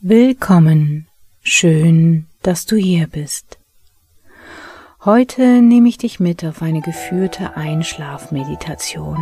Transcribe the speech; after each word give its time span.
Willkommen, 0.00 1.06
schön, 1.42 2.26
dass 2.42 2.66
du 2.66 2.76
hier 2.76 3.06
bist. 3.06 3.58
Heute 5.02 5.62
nehme 5.62 5.88
ich 5.88 5.96
dich 5.96 6.20
mit 6.20 6.44
auf 6.44 6.60
eine 6.60 6.82
geführte 6.82 7.56
Einschlafmeditation. 7.56 9.16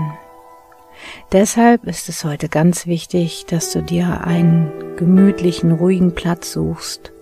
Deshalb 1.30 1.84
ist 1.84 2.08
es 2.08 2.24
heute 2.24 2.48
ganz 2.48 2.86
wichtig, 2.86 3.44
dass 3.46 3.70
du 3.70 3.80
dir 3.80 4.24
einen 4.24 4.96
gemütlichen, 4.96 5.70
ruhigen 5.70 6.16
Platz 6.16 6.50
suchst, 6.50 7.12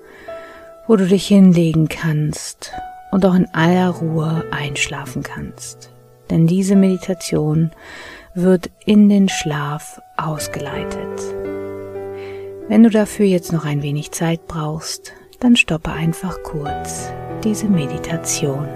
wo 0.87 0.97
du 0.97 1.07
dich 1.07 1.27
hinlegen 1.27 1.89
kannst 1.89 2.73
und 3.13 3.27
auch 3.27 3.35
in 3.35 3.47
aller 3.53 3.91
Ruhe 3.91 4.47
einschlafen 4.53 5.23
kannst. 5.23 5.91
Denn 6.31 6.47
diese 6.47 6.77
Meditation 6.77 7.73
wird 8.43 8.71
in 8.85 9.09
den 9.09 9.29
Schlaf 9.29 10.01
ausgeleitet. 10.17 11.21
Wenn 12.69 12.83
du 12.83 12.91
dafür 12.91 13.27
jetzt 13.27 13.53
noch 13.53 13.65
ein 13.65 13.83
wenig 13.83 14.13
Zeit 14.13 14.47
brauchst, 14.47 15.13
dann 15.41 15.57
stoppe 15.57 15.91
einfach 15.91 16.43
kurz 16.43 17.11
diese 17.43 17.67
Meditation. 17.67 18.69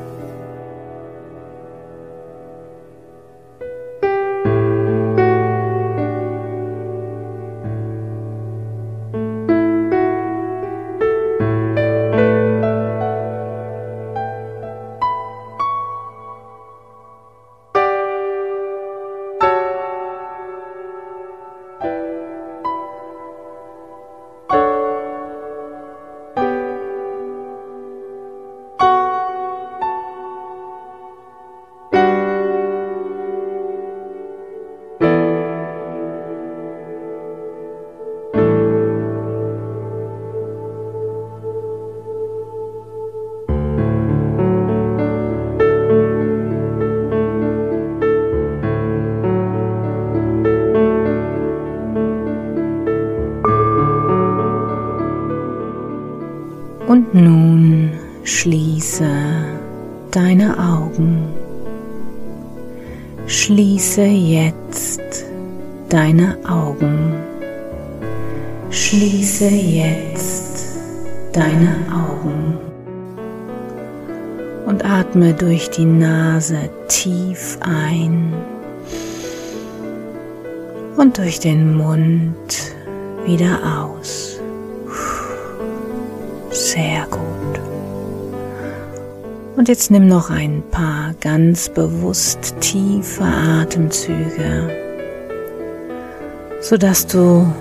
Schließe 68.73 69.49
jetzt 69.49 70.79
deine 71.35 71.77
Augen. 71.93 72.57
Und 74.65 74.83
atme 74.83 75.35
durch 75.35 75.69
die 75.69 75.85
Nase 75.85 76.71
tief 76.89 77.59
ein 77.61 78.33
und 80.97 81.19
durch 81.19 81.39
den 81.39 81.77
Mund 81.77 82.75
wieder 83.27 83.59
aus. 83.79 84.41
Sehr 86.51 87.07
gut. 87.11 87.61
Und 89.59 89.69
jetzt 89.69 89.91
nimm 89.91 90.09
noch 90.09 90.31
ein 90.31 90.63
paar 90.71 91.13
ganz 91.21 91.69
bewusst 91.69 92.55
tiefe 92.61 93.23
Atemzüge, 93.23 94.71
sodass 96.63 97.07
du 97.07 97.53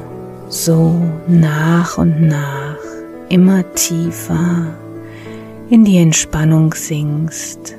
so 0.52 1.02
nach 1.30 1.98
und 1.98 2.28
nach 2.28 2.76
immer 3.30 3.64
tiefer 3.74 4.68
in 5.70 5.86
die 5.86 5.98
Entspannung 5.98 6.74
sinkst 6.74 7.76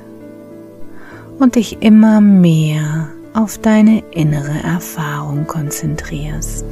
und 1.37 1.55
dich 1.55 1.83
immer 1.83 2.19
mehr 2.19 3.09
auf 3.35 3.59
deine 3.59 4.03
innere 4.11 4.63
Erfahrung 4.63 5.45
konzentrierst. 5.45 6.65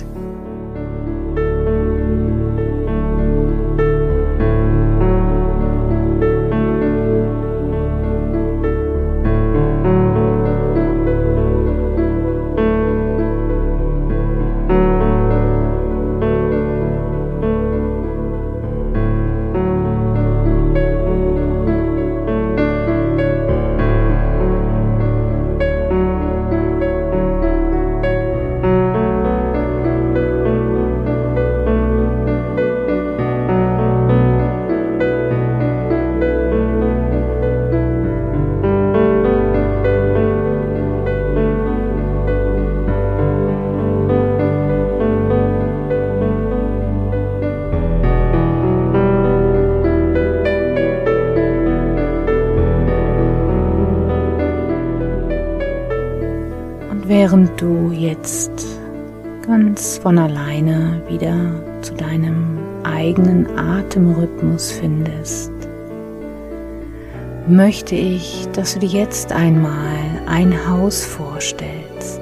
Möchte 67.61 67.94
ich, 67.94 68.47
dass 68.53 68.73
du 68.73 68.79
dir 68.79 68.89
jetzt 68.89 69.31
einmal 69.31 70.23
ein 70.25 70.67
Haus 70.67 71.05
vorstellst. 71.05 72.19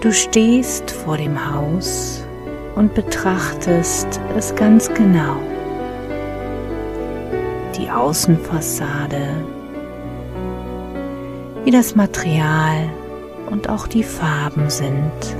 Du 0.00 0.12
stehst 0.12 0.92
vor 0.92 1.16
dem 1.16 1.36
Haus 1.52 2.24
und 2.76 2.94
betrachtest 2.94 4.20
es 4.36 4.54
ganz 4.54 4.88
genau. 4.94 5.38
Die 7.76 7.90
Außenfassade 7.90 9.26
wie 11.64 11.72
das 11.72 11.96
Material 11.96 12.88
und 13.50 13.68
auch 13.68 13.88
die 13.88 14.04
Farben 14.04 14.70
sind. 14.70 15.36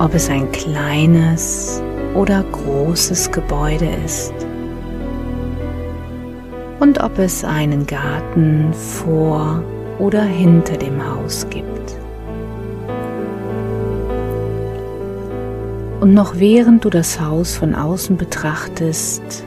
Ob 0.00 0.12
es 0.14 0.28
ein 0.28 0.50
kleines 0.50 1.80
oder 2.16 2.42
großes 2.42 3.30
Gebäude 3.30 3.88
ist. 4.04 4.47
Und 6.80 7.02
ob 7.02 7.18
es 7.18 7.44
einen 7.44 7.86
Garten 7.86 8.72
vor 8.72 9.62
oder 9.98 10.22
hinter 10.22 10.76
dem 10.76 11.04
Haus 11.04 11.46
gibt. 11.50 11.96
Und 16.00 16.14
noch 16.14 16.38
während 16.38 16.84
du 16.84 16.90
das 16.90 17.20
Haus 17.20 17.56
von 17.56 17.74
außen 17.74 18.16
betrachtest, 18.16 19.44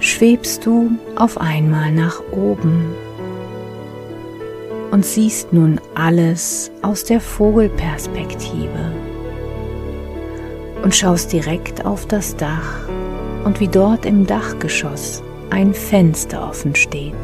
schwebst 0.00 0.64
du 0.64 0.92
auf 1.16 1.38
einmal 1.38 1.92
nach 1.92 2.22
oben 2.32 2.94
und 4.90 5.04
siehst 5.04 5.52
nun 5.52 5.78
alles 5.94 6.70
aus 6.80 7.04
der 7.04 7.20
Vogelperspektive 7.20 8.92
und 10.82 10.94
schaust 10.94 11.32
direkt 11.32 11.84
auf 11.84 12.06
das 12.06 12.36
Dach 12.36 12.88
und 13.44 13.60
wie 13.60 13.68
dort 13.68 14.06
im 14.06 14.26
Dachgeschoss 14.26 15.22
ein 15.50 15.74
Fenster 15.74 16.48
offen 16.48 16.74
steht. 16.74 17.14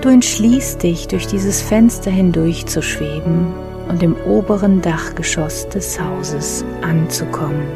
Du 0.00 0.08
entschließt 0.10 0.82
dich, 0.82 1.08
durch 1.08 1.26
dieses 1.26 1.62
Fenster 1.62 2.10
hindurch 2.10 2.66
zu 2.66 2.82
schweben 2.82 3.54
und 3.88 4.02
im 4.02 4.14
oberen 4.26 4.82
Dachgeschoss 4.82 5.68
des 5.68 5.98
Hauses 5.98 6.64
anzukommen. 6.82 7.66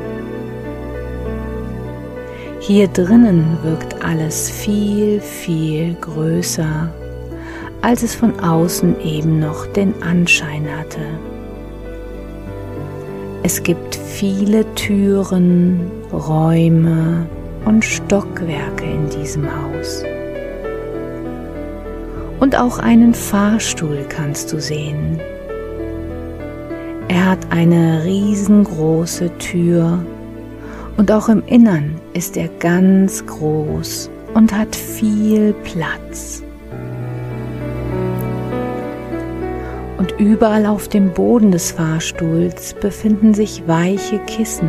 Hier 2.60 2.88
drinnen 2.88 3.56
wirkt 3.62 4.04
alles 4.04 4.50
viel, 4.50 5.20
viel 5.20 5.94
größer, 5.94 6.92
als 7.80 8.02
es 8.02 8.14
von 8.14 8.38
außen 8.40 9.00
eben 9.00 9.40
noch 9.40 9.66
den 9.66 10.02
Anschein 10.02 10.66
hatte. 10.78 11.00
Es 13.42 13.62
gibt 13.62 13.94
viele 13.94 14.66
Türen, 14.74 15.90
Räume 16.12 17.26
und 17.64 17.84
Stockwerke 17.84 18.84
in 18.84 19.08
diesem 19.10 19.46
Haus. 19.46 20.04
Und 22.40 22.56
auch 22.56 22.78
einen 22.78 23.14
Fahrstuhl 23.14 24.06
kannst 24.08 24.52
du 24.52 24.60
sehen. 24.60 25.20
Er 27.08 27.30
hat 27.30 27.50
eine 27.50 28.04
riesengroße 28.04 29.36
Tür 29.38 29.98
und 30.96 31.10
auch 31.10 31.28
im 31.28 31.42
Innern 31.46 31.96
ist 32.12 32.36
er 32.36 32.48
ganz 32.58 33.24
groß 33.26 34.10
und 34.34 34.56
hat 34.56 34.74
viel 34.76 35.54
Platz. 35.64 36.42
Und 39.96 40.12
überall 40.18 40.66
auf 40.66 40.88
dem 40.88 41.12
Boden 41.12 41.50
des 41.50 41.72
Fahrstuhls 41.72 42.74
befinden 42.74 43.34
sich 43.34 43.66
weiche 43.66 44.18
Kissen, 44.20 44.68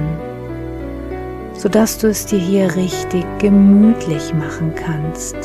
sodass 1.60 1.98
du 1.98 2.08
es 2.08 2.26
dir 2.26 2.40
hier 2.40 2.74
richtig 2.78 3.26
gemütlich 3.38 4.34
machen 4.34 4.74
kannst. 4.76 5.36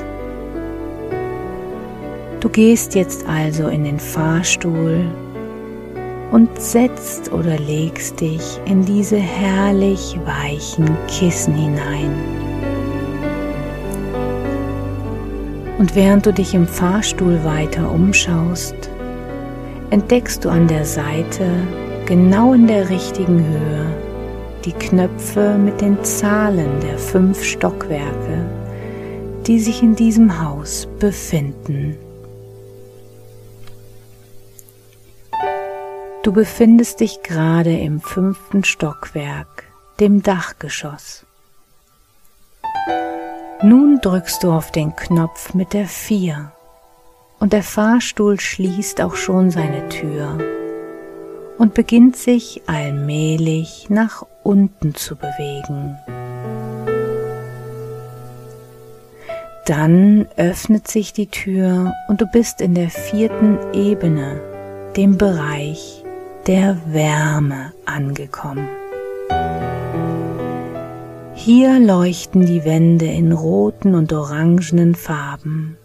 Du 2.39 2.49
gehst 2.49 2.95
jetzt 2.95 3.27
also 3.27 3.67
in 3.67 3.83
den 3.83 3.99
Fahrstuhl 3.99 5.05
und 6.31 6.49
setzt 6.61 7.33
oder 7.33 7.59
legst 7.59 8.21
dich 8.21 8.61
in 8.65 8.85
diese 8.85 9.17
herrlich 9.17 10.17
weichen 10.25 10.97
Kissen 11.09 11.55
hinein. 11.55 12.15
Und 15.79 15.97
während 15.97 16.27
du 16.27 16.33
dich 16.33 16.55
im 16.55 16.69
Fahrstuhl 16.69 17.43
weiter 17.43 17.91
umschaust, 17.91 18.77
entdeckst 19.91 20.45
du 20.45 20.49
an 20.49 20.69
der 20.69 20.85
Seite, 20.85 21.45
genau 22.07 22.53
in 22.53 22.69
der 22.69 22.89
richtigen 22.89 23.45
Höhe, 23.45 24.04
die 24.65 24.73
Knöpfe 24.73 25.59
mit 25.59 25.81
den 25.83 26.03
Zahlen 26.05 26.81
der 26.81 26.99
fünf 26.99 27.45
Stockwerke, 27.45 28.47
die 29.47 29.61
sich 29.61 29.83
in 29.83 29.95
diesem 29.95 30.43
Haus 30.43 30.89
befinden. 30.99 31.97
Du 36.23 36.33
befindest 36.33 37.01
dich 37.01 37.23
gerade 37.23 37.77
im 37.79 38.01
fünften 38.01 38.65
Stockwerk, 38.65 39.65
dem 40.01 40.23
Dachgeschoss. 40.23 41.27
Nun 43.63 44.01
drückst 44.01 44.43
du 44.43 44.51
auf 44.51 44.71
den 44.71 44.97
Knopf 44.97 45.53
mit 45.53 45.75
der 45.75 45.87
4 45.87 46.53
und 47.39 47.53
der 47.53 47.63
Fahrstuhl 47.63 48.41
schließt 48.41 49.03
auch 49.03 49.17
schon 49.17 49.51
seine 49.51 49.89
Tür 49.91 50.39
und 51.59 51.75
beginnt 51.75 52.17
sich 52.17 52.63
allmählich 52.67 53.91
nach 53.91 54.25
unten 54.45 54.95
zu 54.95 55.17
bewegen. 55.17 55.97
Dann 59.67 60.29
öffnet 60.37 60.87
sich 60.89 61.13
die 61.13 61.27
Tür 61.27 61.93
und 62.09 62.21
du 62.21 62.27
bist 62.27 62.61
in 62.61 62.75
der 62.75 62.91
vierten 62.91 63.59
Ebene, 63.73 64.41
dem 64.97 65.17
Bereich 65.17 66.05
der 66.47 66.77
Wärme 66.87 67.73
angekommen. 67.87 68.69
Hier 71.35 71.81
leuchten 71.81 72.47
die 72.47 72.65
Wände 72.65 73.07
in 73.07 73.33
roten 73.33 73.95
und 73.95 74.13
orangenen 74.13 74.95
Farben 74.95 75.77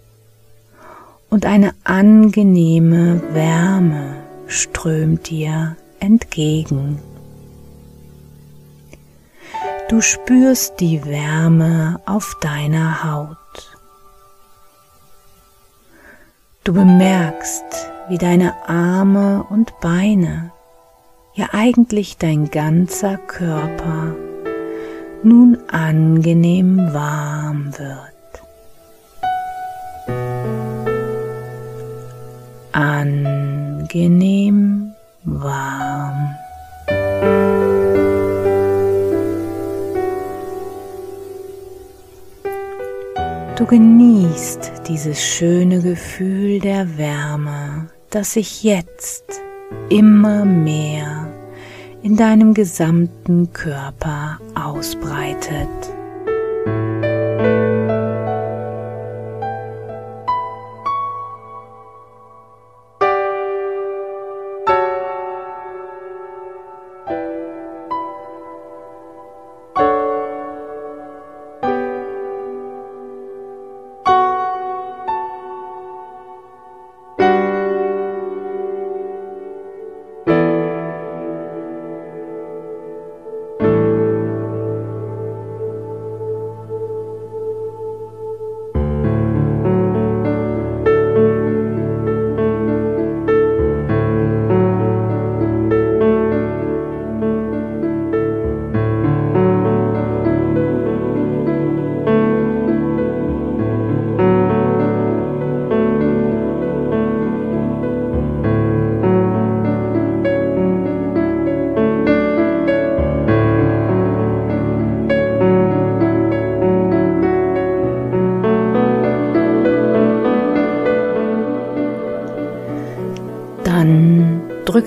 und 1.29 1.45
eine 1.45 1.73
angenehme 1.83 3.21
Wärme 3.33 4.15
strömt 4.47 5.29
dir 5.29 5.75
entgegen. 5.99 6.99
Du 9.89 10.01
spürst 10.01 10.79
die 10.79 11.03
Wärme 11.03 11.99
auf 12.05 12.37
deiner 12.41 13.03
Haut. 13.03 13.75
Du 16.63 16.73
bemerkst, 16.73 17.63
wie 18.07 18.19
deine 18.19 18.53
Arme 18.69 19.43
und 19.49 19.79
Beine, 19.79 20.51
ja 21.33 21.47
eigentlich 21.53 22.17
dein 22.19 22.51
ganzer 22.51 23.17
Körper 23.17 24.15
nun 25.23 25.57
angenehm 25.71 26.93
warm 26.93 27.73
wird. 27.75 28.13
Angenehm 32.73 33.33
warm. 35.23 36.35
Du 43.59 43.65
genießt 43.65 44.87
dieses 44.87 45.21
schöne 45.21 45.81
Gefühl 45.81 46.61
der 46.61 46.97
Wärme, 46.97 47.89
das 48.09 48.31
sich 48.31 48.63
jetzt 48.63 49.41
immer 49.89 50.45
mehr 50.45 51.27
in 52.01 52.15
deinem 52.15 52.53
gesamten 52.53 53.51
Körper 53.51 54.39
ausbreitet. 54.55 55.67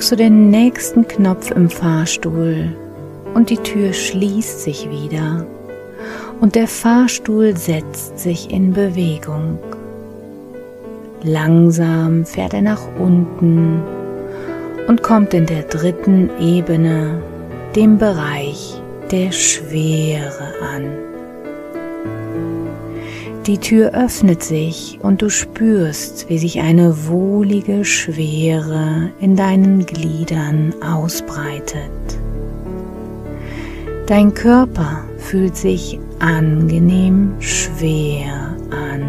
Drückst 0.03 0.13
du 0.13 0.17
den 0.17 0.51
nächsten 0.51 1.07
Knopf 1.07 1.53
im 1.53 1.71
Fahrstuhl 1.71 2.77
und 3.35 3.51
die 3.51 3.57
Tür 3.57 3.93
schließt 3.93 4.61
sich 4.61 4.91
wieder 4.91 5.47
und 6.41 6.57
der 6.57 6.67
Fahrstuhl 6.67 7.57
setzt 7.57 8.19
sich 8.19 8.51
in 8.51 8.73
Bewegung. 8.73 9.61
Langsam 11.23 12.25
fährt 12.25 12.53
er 12.53 12.63
nach 12.63 12.83
unten 12.99 13.81
und 14.89 15.05
kommt 15.05 15.35
in 15.35 15.47
der 15.47 15.63
dritten 15.63 16.31
Ebene, 16.41 17.23
dem 17.77 17.97
Bereich 17.97 18.83
der 19.13 19.31
Schwere 19.31 20.53
an. 20.75 21.12
Die 23.47 23.59
Tür 23.59 23.91
öffnet 23.93 24.45
sich 24.45 25.01
und 25.03 25.21
du 25.21 25.29
spürst, 25.29 26.29
wie 26.29 26.39
sich 26.39 26.61
eine 26.61 27.09
wohlige 27.09 27.85
Schwere 27.85 29.11
in 29.19 29.35
deinen 29.35 29.85
Gliedern 29.85 30.73
ausbreitet. 30.81 31.91
Dein 34.07 34.33
Körper 34.33 35.05
fühlt 35.19 35.57
sich 35.57 35.99
angenehm 36.21 37.35
schwer 37.41 38.55
an. 38.71 39.03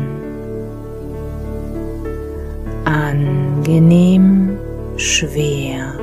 Angenehm 2.85 4.57
schwer. 4.97 5.93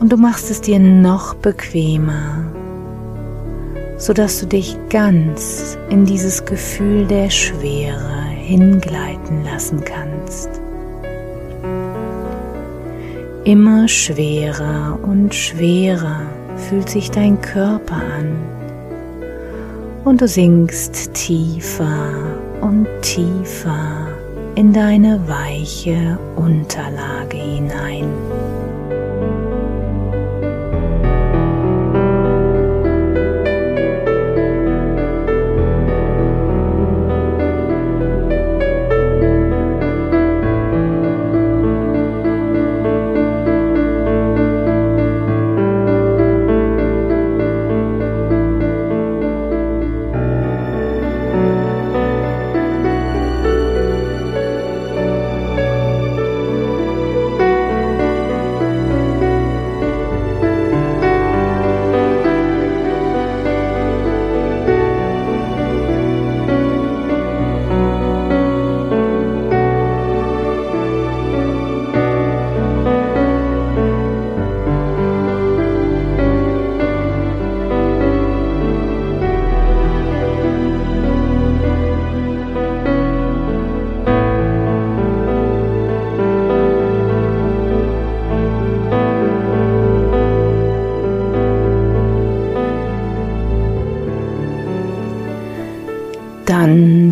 Und 0.00 0.10
du 0.10 0.16
machst 0.16 0.50
es 0.50 0.62
dir 0.62 0.78
noch 0.78 1.34
bequemer, 1.34 2.51
sodass 3.96 4.40
du 4.40 4.46
dich 4.46 4.76
ganz 4.88 5.78
in 5.90 6.06
dieses 6.06 6.44
Gefühl 6.44 7.06
der 7.06 7.30
Schwere 7.30 8.26
hingleiten 8.36 9.44
lassen 9.44 9.82
kannst. 9.84 10.48
Immer 13.44 13.88
schwerer 13.88 14.98
und 15.02 15.34
schwerer 15.34 16.22
fühlt 16.56 16.88
sich 16.88 17.10
dein 17.10 17.40
Körper 17.40 17.96
an 17.96 18.36
und 20.04 20.20
du 20.20 20.28
sinkst 20.28 21.14
tiefer 21.14 22.38
und 22.60 22.86
tiefer 23.02 24.08
in 24.54 24.72
deine 24.72 25.20
weiche 25.26 26.18
Unterlage 26.36 27.36
hinein. 27.36 28.04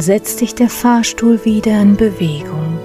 Setzt 0.01 0.39
sich 0.39 0.55
der 0.55 0.71
Fahrstuhl 0.71 1.45
wieder 1.45 1.79
in 1.83 1.95
Bewegung. 1.95 2.79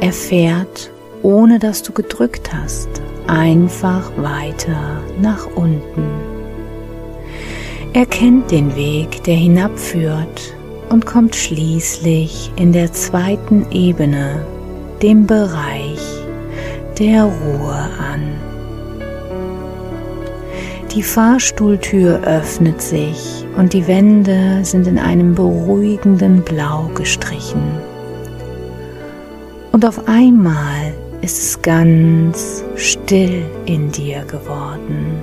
Er 0.00 0.14
fährt, 0.14 0.90
ohne 1.22 1.58
dass 1.58 1.82
du 1.82 1.92
gedrückt 1.92 2.50
hast, 2.54 2.88
einfach 3.26 4.10
weiter 4.16 5.02
nach 5.20 5.46
unten. 5.54 6.08
Er 7.92 8.06
kennt 8.06 8.50
den 8.50 8.74
Weg, 8.76 9.24
der 9.24 9.34
hinabführt 9.34 10.56
und 10.88 11.04
kommt 11.04 11.36
schließlich 11.36 12.50
in 12.56 12.72
der 12.72 12.94
zweiten 12.94 13.66
Ebene, 13.70 14.46
dem 15.02 15.26
Bereich 15.26 16.00
der 16.98 17.24
Ruhe 17.24 17.74
an. 17.74 18.22
Die 20.94 21.02
Fahrstuhltür 21.02 22.22
öffnet 22.24 22.80
sich 22.80 23.44
und 23.60 23.74
die 23.74 23.86
Wände 23.86 24.64
sind 24.64 24.86
in 24.86 24.98
einem 24.98 25.34
beruhigenden 25.34 26.40
Blau 26.40 26.90
gestrichen. 26.94 27.60
Und 29.70 29.84
auf 29.84 30.08
einmal 30.08 30.94
ist 31.20 31.38
es 31.38 31.60
ganz 31.60 32.64
still 32.76 33.44
in 33.66 33.92
dir 33.92 34.24
geworden. 34.24 35.20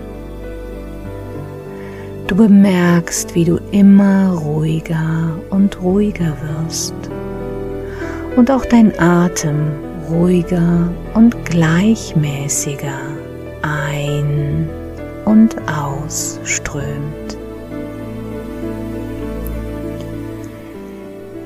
Du 2.28 2.36
bemerkst, 2.36 3.34
wie 3.34 3.44
du 3.44 3.60
immer 3.72 4.34
ruhiger 4.34 5.40
und 5.50 5.82
ruhiger 5.82 6.38
wirst 6.44 6.94
und 8.36 8.52
auch 8.52 8.66
dein 8.66 8.94
Atem 9.00 9.72
ruhiger 10.12 10.92
und 11.16 11.44
gleichmäßiger 11.46 13.00
ein 13.64 14.70
und 15.26 15.56
ausströmt. 15.68 17.27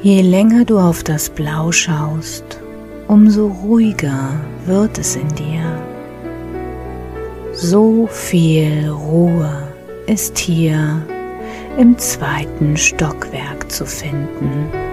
Je 0.03 0.21
länger 0.23 0.65
du 0.65 0.79
auf 0.79 1.03
das 1.03 1.29
Blau 1.29 1.71
schaust, 1.71 2.59
umso 3.07 3.49
ruhiger 3.49 4.31
wird 4.65 4.97
es 4.97 5.15
in 5.15 5.27
dir. 5.35 5.61
So 7.53 8.07
viel 8.07 8.89
Ruhe 8.89 9.67
ist 10.07 10.39
hier 10.39 11.05
im 11.77 11.99
zweiten 11.99 12.77
Stockwerk 12.77 13.71
zu 13.71 13.85
finden. 13.85 14.90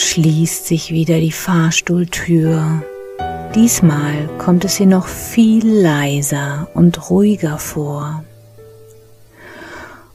Schließt 0.00 0.66
sich 0.66 0.90
wieder 0.90 1.20
die 1.20 1.32
Fahrstuhltür. 1.32 2.82
Diesmal 3.54 4.28
kommt 4.38 4.64
es 4.64 4.80
ihr 4.80 4.86
noch 4.86 5.06
viel 5.06 5.66
leiser 5.66 6.68
und 6.74 7.10
ruhiger 7.10 7.58
vor. 7.58 8.24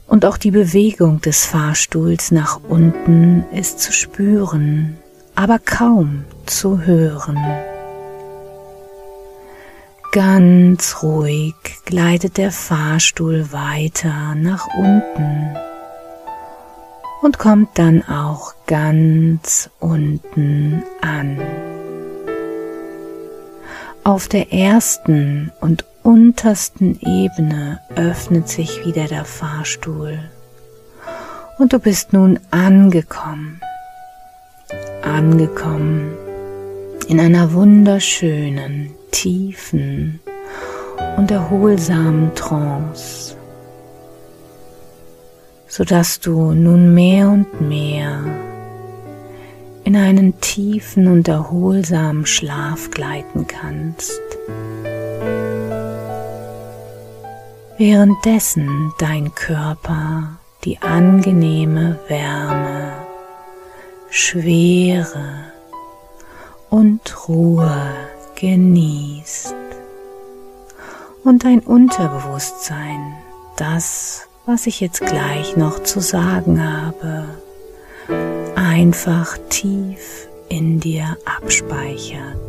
Und 0.07 0.25
auch 0.25 0.37
die 0.37 0.51
Bewegung 0.51 1.21
des 1.21 1.45
Fahrstuhls 1.45 2.31
nach 2.31 2.59
unten 2.67 3.45
ist 3.53 3.79
zu 3.79 3.93
spüren, 3.93 4.97
aber 5.35 5.59
kaum 5.59 6.25
zu 6.45 6.81
hören. 6.81 7.37
Ganz 10.11 11.03
ruhig 11.03 11.53
gleitet 11.85 12.37
der 12.37 12.51
Fahrstuhl 12.51 13.51
weiter 13.51 14.33
nach 14.35 14.67
unten 14.77 15.55
und 17.21 17.37
kommt 17.37 17.77
dann 17.77 18.03
auch 18.07 18.53
ganz 18.65 19.69
unten 19.79 20.83
an. 21.01 21.39
Auf 24.03 24.27
der 24.27 24.53
ersten 24.53 25.51
und 25.59 25.85
untersten 26.03 26.99
Ebene 27.01 27.79
öffnet 27.95 28.47
sich 28.47 28.85
wieder 28.85 29.05
der 29.05 29.25
Fahrstuhl. 29.25 30.19
Und 31.57 31.73
du 31.73 31.79
bist 31.79 32.13
nun 32.13 32.39
angekommen, 32.51 33.59
angekommen 35.03 36.15
in 37.07 37.19
einer 37.19 37.53
wunderschönen, 37.53 38.91
tiefen 39.11 40.21
und 41.17 41.29
erholsamen 41.31 42.33
Trance 42.35 43.35
sodass 45.69 46.19
du 46.19 46.51
nun 46.51 46.93
mehr 46.93 47.29
und 47.29 47.61
mehr 47.61 48.23
in 49.85 49.95
einen 49.95 50.39
tiefen 50.41 51.07
und 51.07 51.27
erholsamen 51.27 52.25
Schlaf 52.25 52.91
gleiten 52.91 53.47
kannst. 53.47 54.19
Währenddessen 57.77 58.91
dein 58.99 59.33
Körper 59.35 60.37
die 60.65 60.81
angenehme 60.81 61.97
Wärme, 62.09 62.91
Schwere 64.09 65.45
und 66.69 67.29
Ruhe 67.29 67.93
genießt 68.35 69.55
und 71.23 71.43
dein 71.45 71.59
Unterbewusstsein 71.61 73.13
das, 73.55 74.28
was 74.49 74.65
ich 74.65 74.79
jetzt 74.79 75.01
gleich 75.01 75.55
noch 75.57 75.83
zu 75.83 75.99
sagen 75.99 76.59
habe, 76.59 77.25
einfach 78.55 79.37
tief 79.49 80.27
in 80.49 80.79
dir 80.79 81.17
abspeichert. 81.23 82.48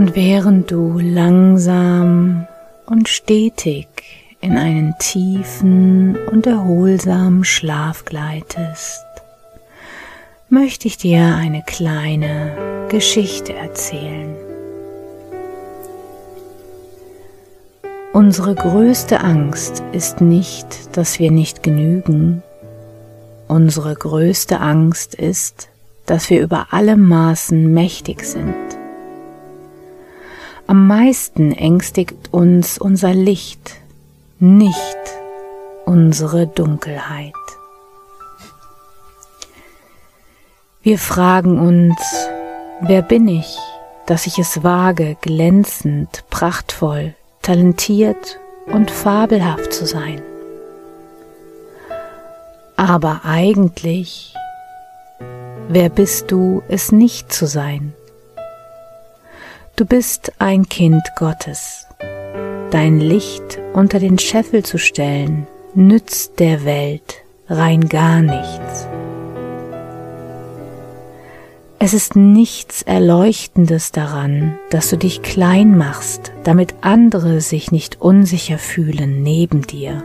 Und 0.00 0.16
während 0.16 0.70
du 0.70 0.98
langsam 0.98 2.46
und 2.86 3.06
stetig 3.06 3.86
in 4.40 4.56
einen 4.56 4.94
tiefen 4.98 6.16
und 6.32 6.46
erholsamen 6.46 7.44
Schlaf 7.44 8.06
gleitest, 8.06 9.04
möchte 10.48 10.88
ich 10.88 10.96
dir 10.96 11.34
eine 11.36 11.62
kleine 11.62 12.86
Geschichte 12.88 13.52
erzählen. 13.52 14.34
Unsere 18.14 18.54
größte 18.54 19.20
Angst 19.20 19.82
ist 19.92 20.22
nicht, 20.22 20.96
dass 20.96 21.18
wir 21.18 21.30
nicht 21.30 21.62
genügen. 21.62 22.42
Unsere 23.48 23.94
größte 23.94 24.60
Angst 24.60 25.14
ist, 25.14 25.68
dass 26.06 26.30
wir 26.30 26.40
über 26.40 26.68
alle 26.70 26.96
Maßen 26.96 27.70
mächtig 27.70 28.24
sind. 28.24 28.69
Am 30.70 30.86
meisten 30.86 31.50
ängstigt 31.50 32.32
uns 32.32 32.78
unser 32.78 33.12
Licht, 33.12 33.80
nicht 34.38 34.78
unsere 35.84 36.46
Dunkelheit. 36.46 37.34
Wir 40.80 40.96
fragen 40.96 41.58
uns, 41.58 41.98
wer 42.82 43.02
bin 43.02 43.26
ich, 43.26 43.58
dass 44.06 44.28
ich 44.28 44.38
es 44.38 44.62
wage, 44.62 45.16
glänzend, 45.22 46.22
prachtvoll, 46.30 47.16
talentiert 47.42 48.38
und 48.66 48.92
fabelhaft 48.92 49.72
zu 49.72 49.86
sein. 49.86 50.22
Aber 52.76 53.22
eigentlich, 53.24 54.36
wer 55.68 55.88
bist 55.88 56.30
du, 56.30 56.62
es 56.68 56.92
nicht 56.92 57.32
zu 57.32 57.48
sein? 57.48 57.92
Du 59.80 59.86
bist 59.86 60.32
ein 60.38 60.68
Kind 60.68 61.02
Gottes. 61.16 61.86
Dein 62.70 63.00
Licht 63.00 63.58
unter 63.72 63.98
den 63.98 64.18
Scheffel 64.18 64.62
zu 64.62 64.76
stellen, 64.76 65.46
nützt 65.74 66.38
der 66.38 66.66
Welt 66.66 67.22
rein 67.48 67.88
gar 67.88 68.20
nichts. 68.20 68.86
Es 71.78 71.94
ist 71.94 72.14
nichts 72.14 72.82
Erleuchtendes 72.82 73.90
daran, 73.90 74.58
dass 74.68 74.90
du 74.90 74.98
dich 74.98 75.22
klein 75.22 75.78
machst, 75.78 76.30
damit 76.44 76.74
andere 76.82 77.40
sich 77.40 77.72
nicht 77.72 78.02
unsicher 78.02 78.58
fühlen 78.58 79.22
neben 79.22 79.62
dir. 79.62 80.04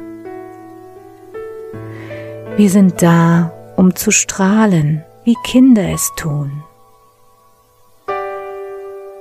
Wir 2.56 2.70
sind 2.70 3.02
da, 3.02 3.52
um 3.76 3.94
zu 3.94 4.12
strahlen, 4.12 5.04
wie 5.26 5.36
Kinder 5.44 5.90
es 5.90 6.14
tun. 6.16 6.64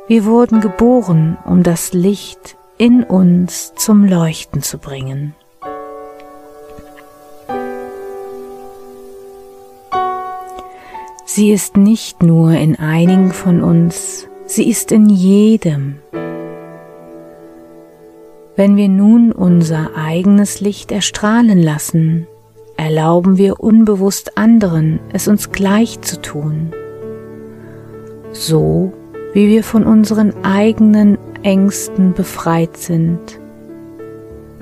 Wir 0.07 0.27
wurden 0.27 0.61
geboren, 0.61 1.39
um 1.47 1.63
das 1.63 1.95
Licht 1.95 2.59
in 2.77 3.05
uns 3.05 3.73
zum 3.75 4.05
Leuchten 4.05 4.61
zu 4.61 4.77
bringen. 4.77 5.35
Sie 11.25 11.53
ist 11.53 11.79
nicht 11.79 12.23
nur 12.23 12.51
in 12.53 12.79
einigen 12.79 13.33
von 13.33 13.63
uns, 13.63 14.29
sie 14.45 14.69
ist 14.69 14.93
in 14.93 15.09
jedem. 15.09 16.01
Wenn 18.57 18.77
wir 18.77 18.91
nun 18.91 19.33
unser 19.33 19.97
eigenes 19.97 20.61
Licht 20.61 20.93
erstrahlen 20.93 21.63
lassen, 21.63 22.27
erlauben 22.77 23.39
wir 23.39 23.59
unbewusst 23.61 24.37
anderen, 24.37 25.01
es 25.15 25.29
uns 25.29 25.51
gleich 25.51 26.03
zu 26.03 26.21
tun. 26.21 26.75
So 28.33 28.93
wie 29.35 29.49
wir 29.49 29.63
von 29.63 29.85
unseren 29.85 30.33
eigenen 30.45 31.19
Ängsten 31.43 32.15
befreit 32.15 32.77
sind, 32.79 33.39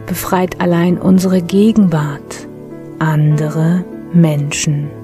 befreit 0.06 0.61
allein 0.61 0.98
unsere 0.98 1.40
Gegenwart 1.40 2.48
andere 2.98 3.85
Menschen. 4.12 5.02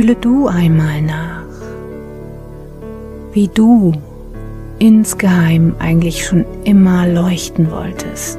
Fühle 0.00 0.16
du 0.16 0.46
einmal 0.46 1.02
nach, 1.02 1.44
wie 3.34 3.48
du 3.48 3.92
insgeheim 4.78 5.74
eigentlich 5.78 6.24
schon 6.24 6.46
immer 6.64 7.06
leuchten 7.06 7.70
wolltest. 7.70 8.38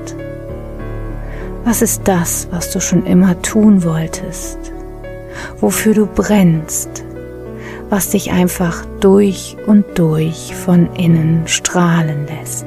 Was 1.64 1.84
ist 1.84 2.08
das, 2.08 2.48
was 2.50 2.72
du 2.72 2.82
schon 2.82 3.06
immer 3.06 3.40
tun 3.44 3.84
wolltest? 3.84 4.58
Wofür 5.60 5.94
du 5.94 6.08
brennst? 6.08 7.04
Was 7.92 8.10
dich 8.10 8.32
einfach 8.32 8.84
durch 9.00 9.56
und 9.68 9.86
durch 10.00 10.56
von 10.56 10.92
innen 10.96 11.44
strahlen 11.46 12.26
lässt? 12.26 12.66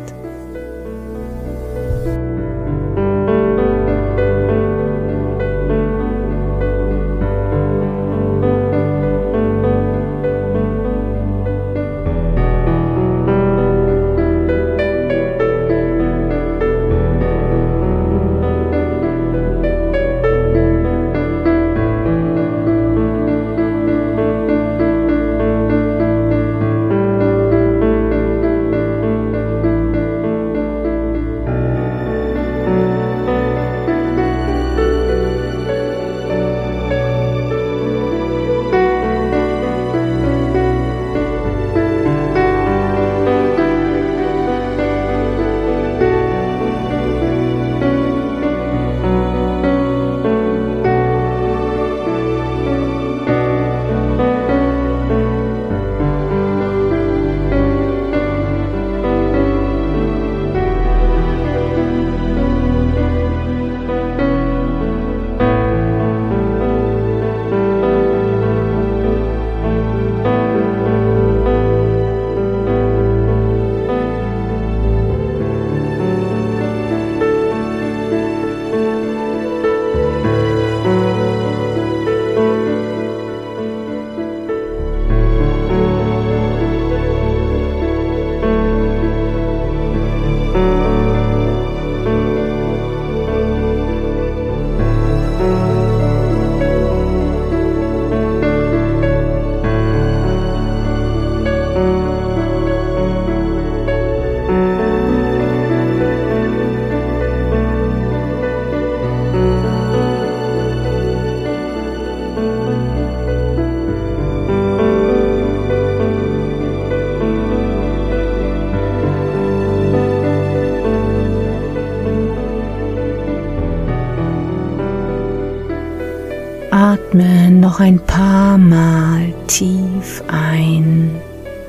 Atme 126.94 127.50
noch 127.50 127.80
ein 127.80 127.98
paar 127.98 128.56
Mal 128.56 129.34
tief 129.48 130.22
ein 130.28 131.10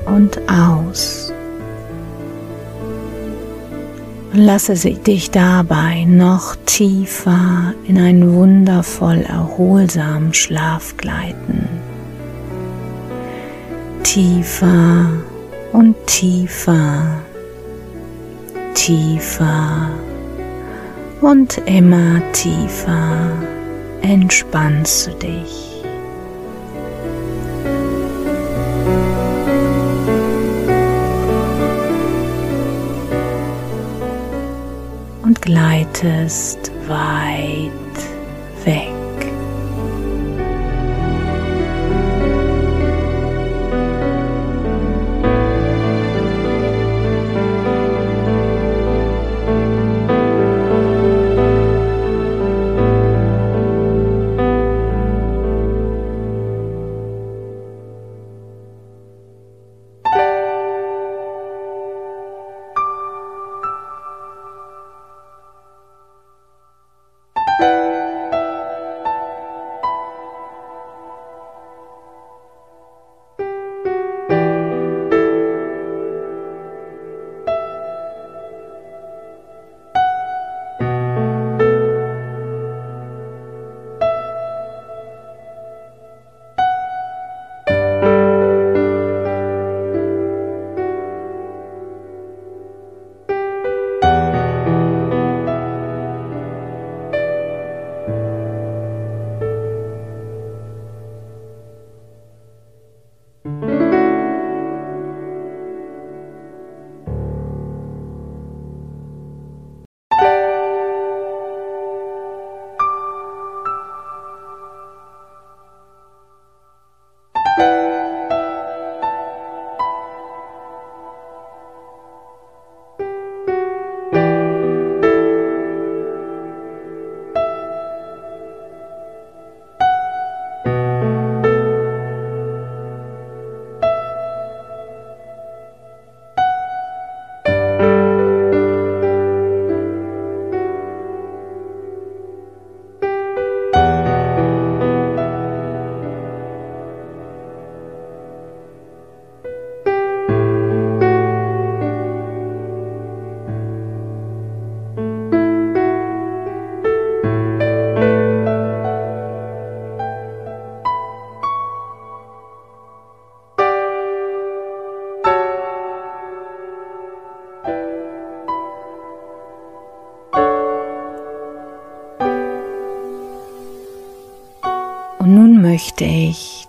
und 0.04 0.38
aus. 0.48 1.32
Lasse 4.32 4.76
dich 5.00 5.32
dabei 5.32 6.04
noch 6.04 6.54
tiefer 6.64 7.74
in 7.88 7.98
einen 7.98 8.34
wundervoll 8.34 9.22
erholsamen 9.22 10.32
Schlaf 10.32 10.96
gleiten. 10.96 11.68
Tiefer 14.04 15.08
und 15.72 15.96
tiefer, 16.06 17.02
tiefer 18.74 19.90
und 21.20 21.58
immer 21.66 22.22
tiefer 22.30 23.55
entspannst 24.06 25.08
du 25.08 25.10
dich. 25.14 25.82
Und 35.22 35.42
gleitest 35.42 36.70
weit 36.86 37.85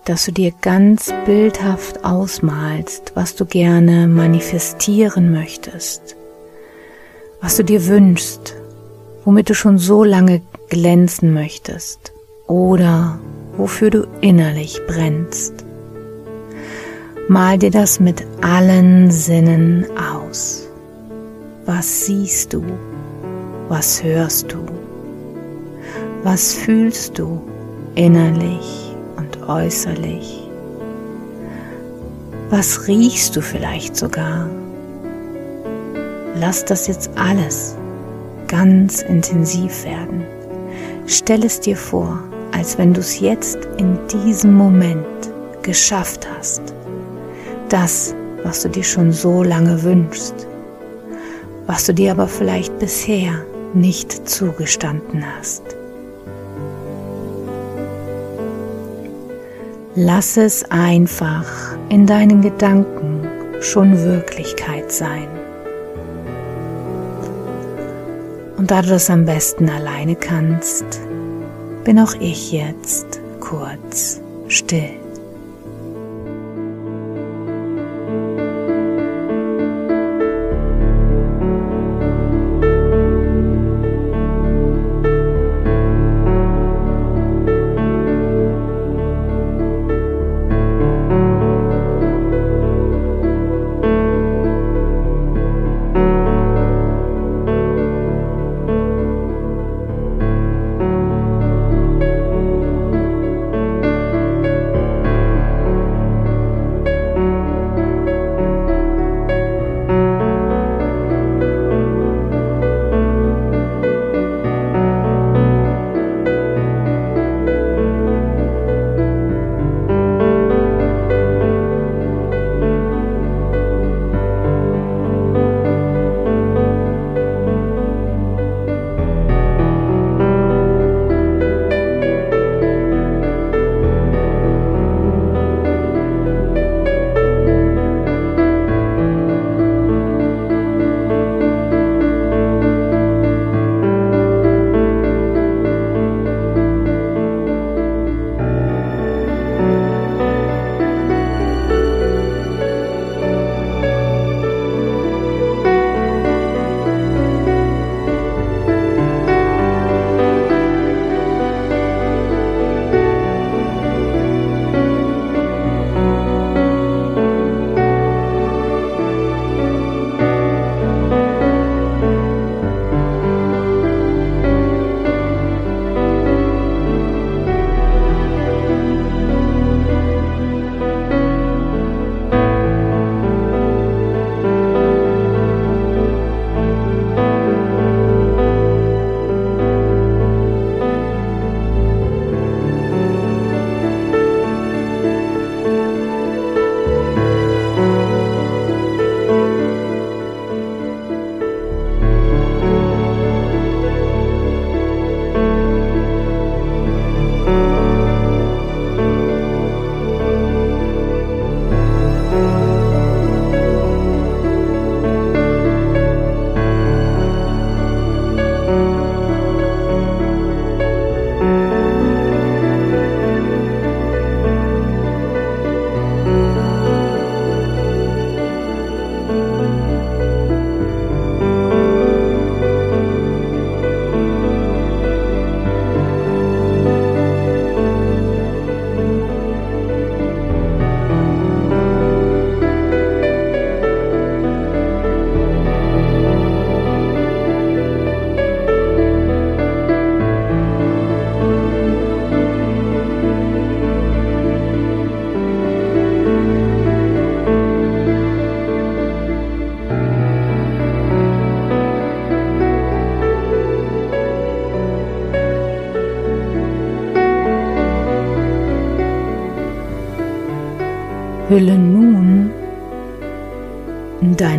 dass 0.08 0.24
du 0.24 0.32
dir 0.32 0.54
ganz 0.62 1.14
bildhaft 1.26 2.06
ausmalst, 2.06 3.12
was 3.14 3.36
du 3.36 3.46
gerne 3.46 4.08
manifestieren 4.08 5.34
möchtest, 5.34 6.16
was 7.42 7.58
du 7.58 7.64
dir 7.64 7.88
wünschst, 7.88 8.56
womit 9.26 9.50
du 9.50 9.54
schon 9.54 9.78
so 9.78 10.06
lange 10.06 10.42
glänzen 10.70 11.34
möchtest 11.34 12.14
oder 12.48 13.20
wofür 13.58 13.90
du 13.90 14.08
innerlich 14.22 14.80
brennst. 14.88 15.66
Mal 17.28 17.58
dir 17.58 17.72
das 17.72 18.00
mit 18.00 18.24
allen 18.42 19.12
Sinnen 19.12 19.86
aus. 19.98 20.70
Was 21.66 22.06
siehst 22.06 22.54
du? 22.54 22.64
Was 23.68 24.02
hörst 24.02 24.54
du? 24.54 24.60
Was 26.24 26.54
fühlst 26.54 27.20
du 27.20 27.42
innerlich? 27.96 28.87
Äußerlich? 29.48 30.48
Was 32.50 32.88
riechst 32.88 33.36
du 33.36 33.42
vielleicht 33.42 33.96
sogar? 33.96 34.50
Lass 36.36 36.64
das 36.66 36.88
jetzt 36.88 37.10
alles 37.16 37.76
ganz 38.48 39.02
intensiv 39.02 39.84
werden. 39.84 40.24
Stell 41.06 41.44
es 41.44 41.60
dir 41.60 41.76
vor, 41.76 42.20
als 42.54 42.78
wenn 42.78 42.94
du 42.94 43.02
es 43.02 43.20
jetzt 43.20 43.60
in 43.78 43.98
diesem 44.08 44.54
Moment 44.54 45.06
geschafft 45.62 46.28
hast. 46.38 46.62
Das, 47.70 48.16
was 48.44 48.64
du 48.64 48.70
dir 48.70 48.84
schon 48.84 49.12
so 49.12 49.44
lange 49.44 49.84
wünschst, 49.84 50.48
was 51.66 51.86
du 51.86 51.94
dir 51.94 52.12
aber 52.12 52.28
vielleicht 52.28 52.78
bisher 52.80 53.34
nicht 53.74 54.28
zugestanden 54.28 55.24
hast. 55.38 55.77
Lass 60.00 60.38
es 60.38 60.64
einfach 60.70 61.76
in 61.90 62.06
deinen 62.06 62.44
Gedanken 62.44 63.28
schon 63.62 63.98
Wirklichkeit 64.04 64.92
sein. 64.92 65.28
Und 68.58 68.70
da 68.70 68.84
du 68.84 68.90
das 68.90 69.10
am 69.10 69.26
besten 69.26 69.68
alleine 69.68 70.16
kannst, 70.16 70.86
bin 71.84 71.98
auch 71.98 72.14
ich 72.20 72.52
jetzt 72.52 73.20
kurz 73.40 74.22
still. 74.50 75.07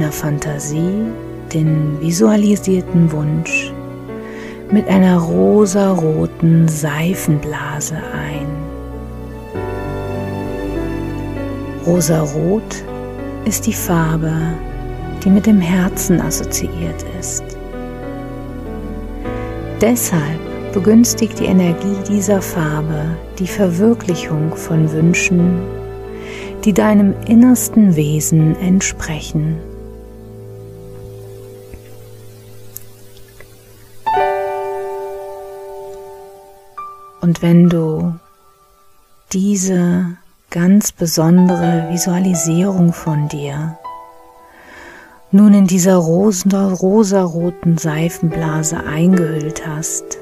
Deiner 0.08 0.12
Fantasie 0.12 1.04
den 1.52 2.00
visualisierten 2.00 3.10
Wunsch 3.12 3.72
mit 4.70 4.86
einer 4.88 5.18
rosaroten 5.18 6.68
Seifenblase 6.68 7.96
ein. 7.96 8.46
Rosarot 11.86 12.84
ist 13.44 13.66
die 13.66 13.72
Farbe, 13.72 14.32
die 15.24 15.30
mit 15.30 15.46
dem 15.46 15.60
Herzen 15.60 16.20
assoziiert 16.20 17.04
ist. 17.18 17.44
Deshalb 19.80 20.72
begünstigt 20.72 21.38
die 21.38 21.46
Energie 21.46 21.96
dieser 22.08 22.42
Farbe 22.42 23.16
die 23.38 23.46
Verwirklichung 23.46 24.54
von 24.54 24.92
Wünschen, 24.92 25.60
die 26.64 26.72
deinem 26.72 27.14
innersten 27.26 27.96
Wesen 27.96 28.54
entsprechen. 28.60 29.67
Und 37.28 37.42
wenn 37.42 37.68
du 37.68 38.14
diese 39.34 40.16
ganz 40.48 40.92
besondere 40.92 41.90
Visualisierung 41.90 42.94
von 42.94 43.28
dir 43.28 43.76
nun 45.30 45.52
in 45.52 45.66
dieser 45.66 45.96
rosa, 45.96 46.72
rosaroten 46.72 47.76
Seifenblase 47.76 48.78
eingehüllt 48.82 49.66
hast, 49.66 50.16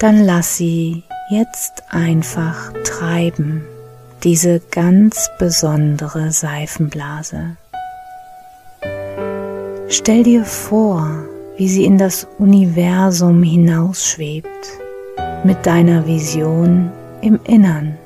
dann 0.00 0.24
lass 0.24 0.56
sie 0.56 1.04
jetzt 1.30 1.84
einfach 1.90 2.72
treiben, 2.82 3.64
diese 4.24 4.58
ganz 4.72 5.30
besondere 5.38 6.32
Seifenblase. 6.32 7.56
Stell 9.86 10.24
dir 10.24 10.44
vor, 10.44 11.28
wie 11.62 11.68
sie 11.68 11.84
in 11.84 11.96
das 11.96 12.26
Universum 12.40 13.44
hinausschwebt, 13.44 14.48
mit 15.44 15.64
deiner 15.64 16.04
Vision 16.08 16.90
im 17.20 17.38
Innern. 17.44 17.96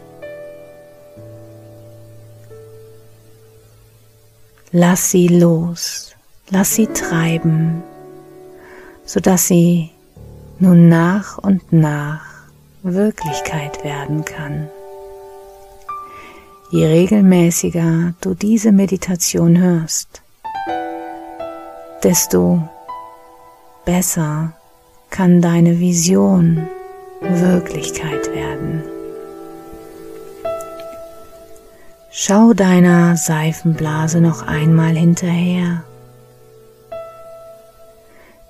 Lass 4.73 5.11
sie 5.11 5.29
los, 5.29 6.15
lass 6.51 6.75
sie 6.75 6.87
treiben, 6.89 7.83
sodass 9.07 9.49
sie 9.49 9.89
nun 10.59 10.91
nach 10.91 11.39
und 11.39 11.73
nach 11.73 12.27
Wirklichkeit 12.83 13.83
werden 13.83 14.27
kann. 14.27 14.69
Je 16.73 16.85
regelmäßiger 16.85 18.13
du 18.21 18.35
diese 18.35 18.71
Meditation 18.71 19.57
hörst, 19.57 20.21
desto 22.03 22.69
besser 23.87 24.53
kann 25.09 25.41
deine 25.41 25.81
Vision 25.81 26.67
Wirklichkeit 27.23 28.31
werden. 28.35 28.83
Schau 32.11 32.53
deiner 32.53 33.17
Seifenblase 33.17 34.21
noch 34.21 34.47
einmal 34.47 34.95
hinterher. 34.95 35.85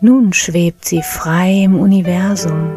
Nun 0.00 0.32
schwebt 0.32 0.84
sie 0.84 1.02
frei 1.02 1.64
im 1.64 1.78
Universum, 1.78 2.70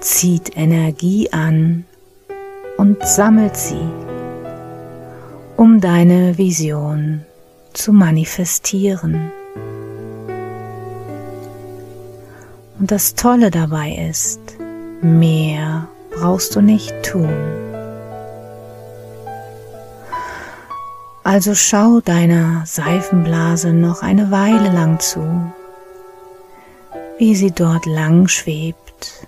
zieht 0.00 0.56
Energie 0.56 1.32
an 1.32 1.84
und 2.76 3.06
sammelt 3.06 3.56
sie, 3.56 3.88
um 5.56 5.80
deine 5.80 6.36
Vision 6.38 7.24
zu 7.72 7.92
manifestieren. 7.92 9.30
Und 12.78 12.90
das 12.90 13.14
Tolle 13.14 13.50
dabei 13.50 14.08
ist, 14.10 14.40
mehr 15.00 15.88
brauchst 16.10 16.56
du 16.56 16.60
nicht 16.60 16.94
tun. 17.02 17.28
Also 21.22 21.54
schau 21.54 22.00
deiner 22.00 22.64
Seifenblase 22.66 23.72
noch 23.72 24.02
eine 24.02 24.30
Weile 24.30 24.70
lang 24.70 25.00
zu, 25.00 25.22
wie 27.16 27.34
sie 27.34 27.50
dort 27.50 27.86
lang 27.86 28.28
schwebt, 28.28 29.26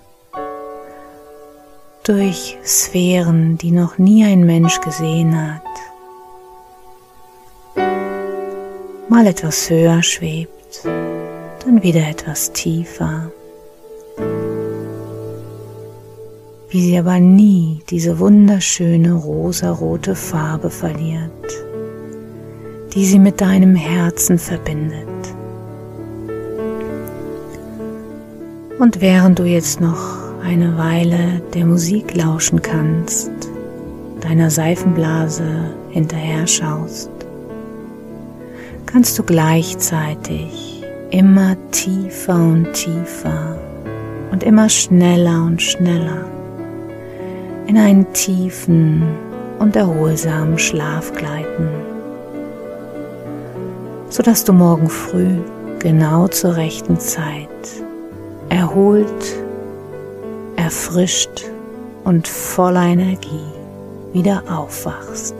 durch 2.03 2.57
Sphären, 2.63 3.57
die 3.57 3.71
noch 3.71 3.97
nie 3.97 4.23
ein 4.25 4.45
Mensch 4.45 4.79
gesehen 4.79 5.35
hat. 5.35 5.63
Mal 9.09 9.25
etwas 9.25 9.69
höher 9.69 10.03
schwebt, 10.03 10.83
dann 10.83 11.81
wieder 11.81 12.07
etwas 12.07 12.53
tiefer. 12.53 13.31
Wie 16.69 16.81
sie 16.81 16.97
aber 16.97 17.19
nie 17.19 17.81
diese 17.89 18.19
wunderschöne 18.19 19.13
rosarote 19.13 20.15
Farbe 20.15 20.69
verliert 20.69 21.31
die 22.97 23.05
sie 23.05 23.19
mit 23.19 23.41
deinem 23.41 23.75
Herzen 23.75 24.39
verbindet. 24.39 25.07
Und 28.79 29.01
während 29.01 29.37
du 29.37 29.43
jetzt 29.43 29.79
noch 29.81 30.17
eine 30.43 30.79
Weile 30.79 31.43
der 31.53 31.67
Musik 31.67 32.15
lauschen 32.15 32.59
kannst, 32.59 33.31
deiner 34.21 34.49
Seifenblase 34.49 35.75
hinterher 35.91 36.47
schaust, 36.47 37.11
kannst 38.87 39.19
du 39.19 39.23
gleichzeitig 39.23 40.83
immer 41.11 41.55
tiefer 41.69 42.35
und 42.35 42.73
tiefer 42.73 43.59
und 44.31 44.41
immer 44.41 44.69
schneller 44.69 45.43
und 45.43 45.61
schneller 45.61 46.25
in 47.67 47.77
einen 47.77 48.11
tiefen 48.13 49.03
und 49.59 49.75
erholsamen 49.75 50.57
Schlaf 50.57 51.13
gleiten 51.13 51.69
sodass 54.09 54.43
du 54.43 54.53
morgen 54.53 54.89
früh 54.89 55.37
genau 55.79 56.27
zur 56.27 56.55
rechten 56.55 56.99
Zeit 56.99 57.47
erholt, 58.49 59.05
erfrischt 60.55 61.45
und 62.03 62.27
voller 62.27 62.83
Energie 62.83 63.51
wieder 64.13 64.43
aufwachst. 64.49 65.35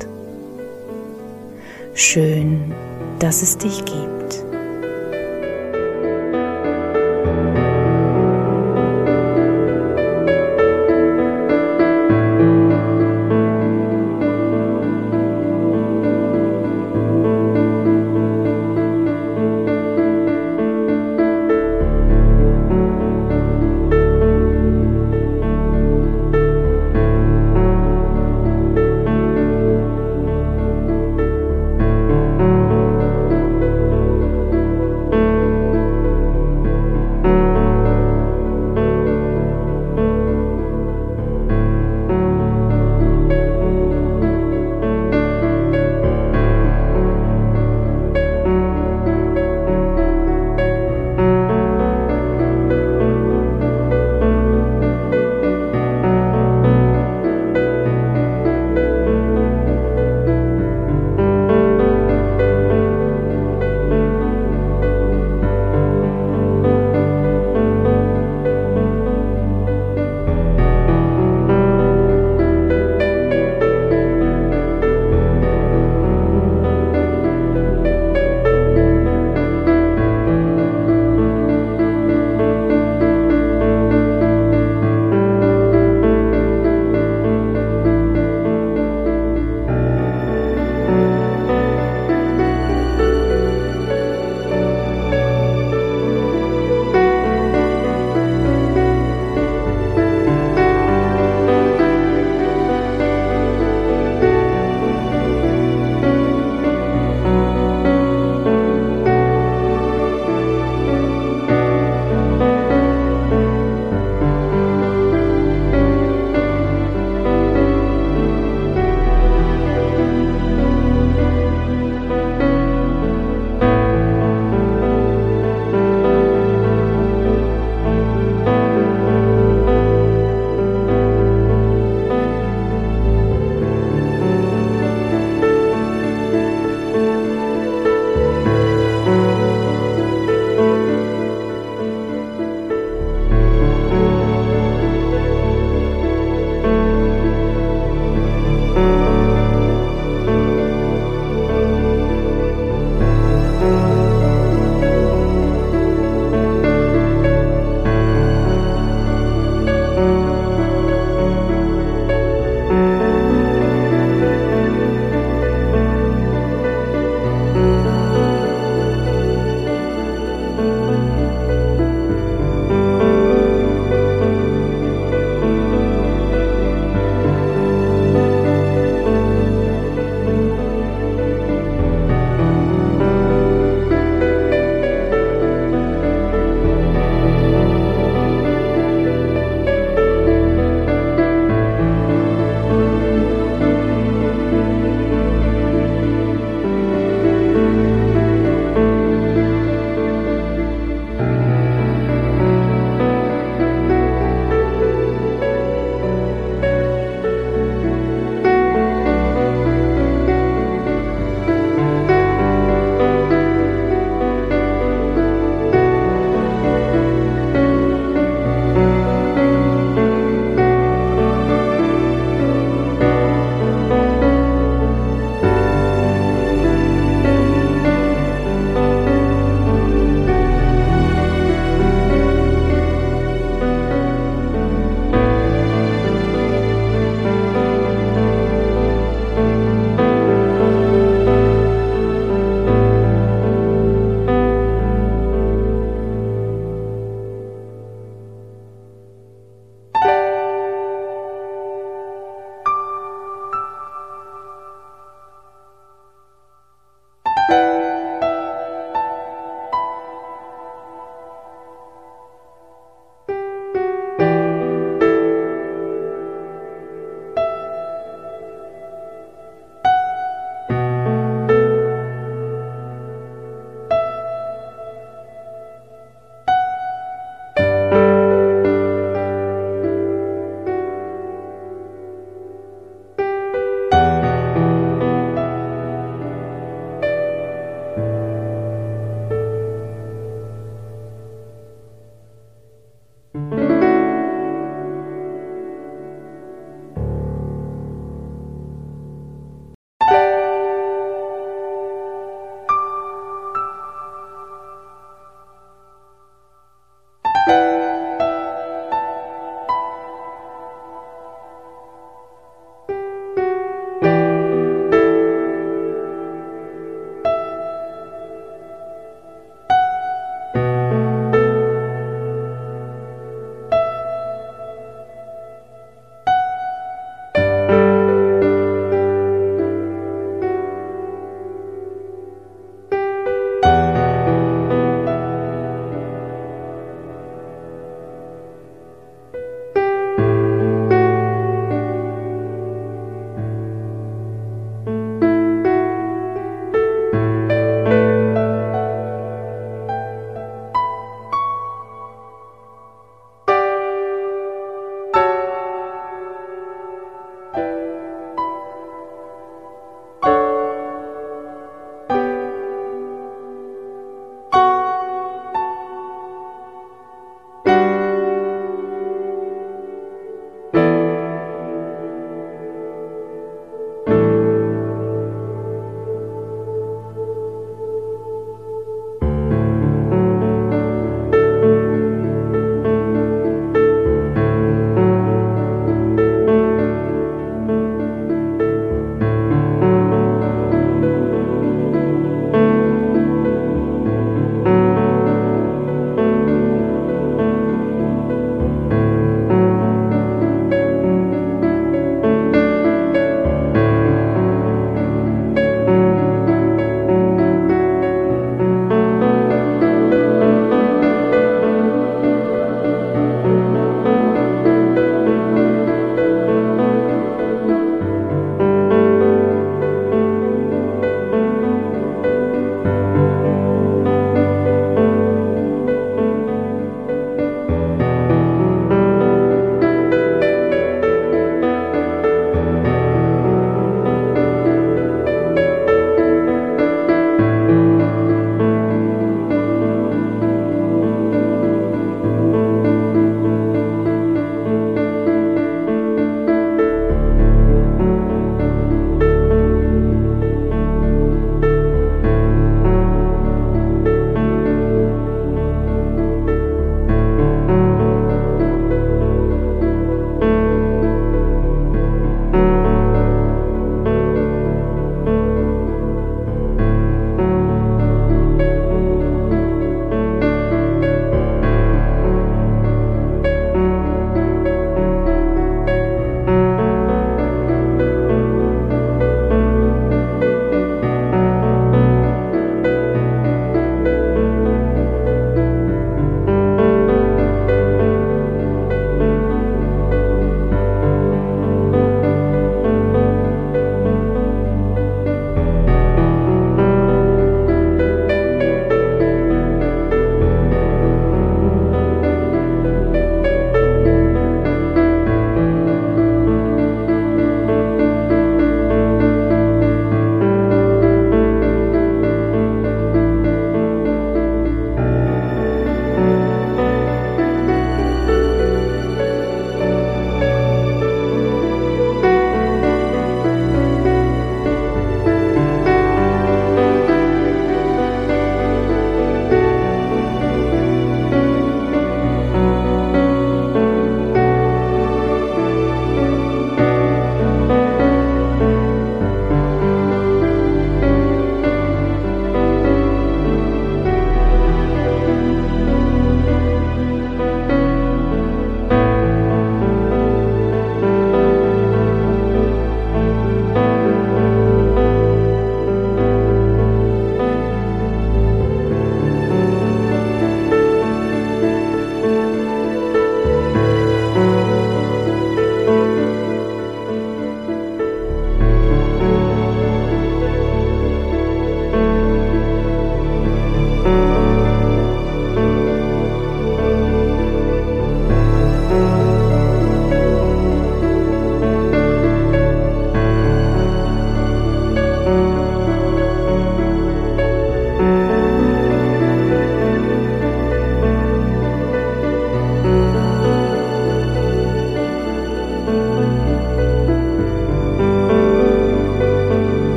Schön, 1.94 2.74
dass 3.20 3.42
es 3.42 3.58
dich 3.58 3.84
gibt. 3.86 4.17